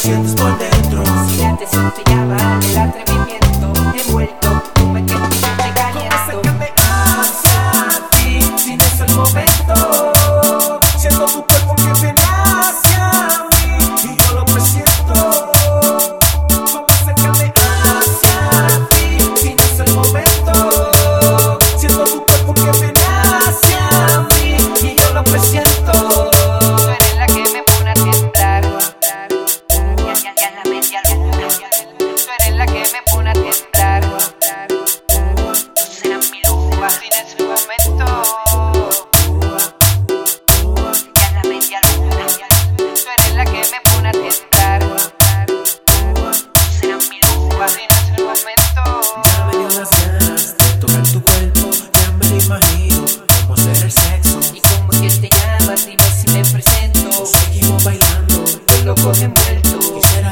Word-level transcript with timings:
sientes, 0.00 0.34
ponte 0.34 0.69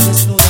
I 0.01 0.13
slow 0.13 0.48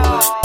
Oh. 0.00 0.37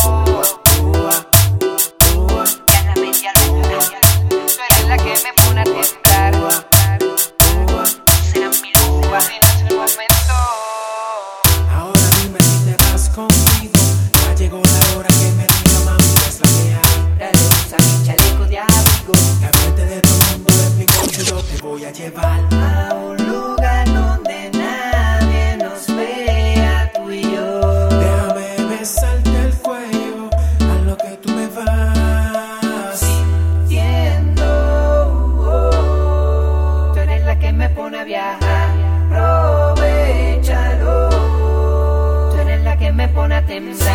Temblar. 43.54 43.93